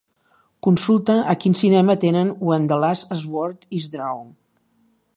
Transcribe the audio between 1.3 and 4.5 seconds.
a quin cinema tenen When the Last Sword is Drawn.